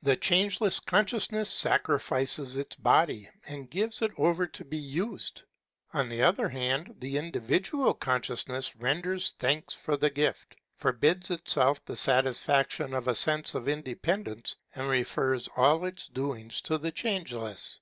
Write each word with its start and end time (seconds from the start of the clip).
The 0.00 0.16
Changeless 0.16 0.80
Consciousness 0.80 1.50
sacrifices 1.50 2.56
its 2.56 2.74
body, 2.74 3.28
and 3.46 3.70
gives 3.70 4.00
it 4.00 4.10
over 4.16 4.46
to 4.46 4.64
be 4.64 4.78
used. 4.78 5.42
On 5.92 6.08
ths 6.08 6.20
other 6.22 6.48
hand 6.48 6.94
the 7.00 7.18
individual 7.18 7.92
conscious 7.92 8.40
624 8.46 8.64
HEGEL 8.64 8.64
ness 8.64 8.82
renders 8.96 9.30
thanks 9.38 9.74
for 9.74 9.98
the 9.98 10.08
gift, 10.08 10.56
forbids 10.78 11.28
itself 11.30 11.84
the 11.84 11.96
satisfaction 11.96 12.94
of 12.94 13.06
a 13.08 13.14
sense 13.14 13.54
of 13.54 13.68
independence, 13.68 14.56
and 14.74 14.88
refers 14.88 15.50
all 15.54 15.84
its 15.84 16.08
doings 16.08 16.62
to 16.62 16.78
the 16.78 16.90
Change 16.92 17.34
less. 17.34 17.80